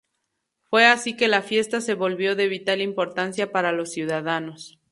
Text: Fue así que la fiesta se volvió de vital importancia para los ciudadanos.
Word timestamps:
Fue 0.63 0.87
así 0.87 1.15
que 1.15 1.27
la 1.27 1.43
fiesta 1.43 1.79
se 1.79 1.93
volvió 1.93 2.35
de 2.35 2.47
vital 2.47 2.81
importancia 2.81 3.51
para 3.51 3.71
los 3.71 3.91
ciudadanos. 3.91 4.79